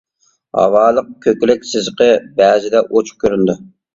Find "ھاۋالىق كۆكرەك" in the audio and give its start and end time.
0.59-1.69